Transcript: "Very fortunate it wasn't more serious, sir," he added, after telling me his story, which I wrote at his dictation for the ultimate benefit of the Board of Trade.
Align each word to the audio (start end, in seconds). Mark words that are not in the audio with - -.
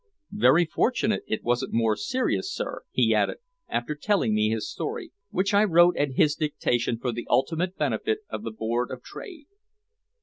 "Very 0.33 0.65
fortunate 0.65 1.21
it 1.27 1.43
wasn't 1.43 1.73
more 1.73 1.95
serious, 1.95 2.51
sir," 2.51 2.81
he 2.89 3.13
added, 3.13 3.37
after 3.69 3.93
telling 3.93 4.33
me 4.33 4.49
his 4.49 4.67
story, 4.67 5.11
which 5.29 5.53
I 5.53 5.63
wrote 5.63 5.95
at 5.95 6.13
his 6.13 6.33
dictation 6.33 6.97
for 6.97 7.11
the 7.11 7.27
ultimate 7.29 7.77
benefit 7.77 8.21
of 8.27 8.41
the 8.41 8.49
Board 8.49 8.89
of 8.89 9.03
Trade. 9.03 9.45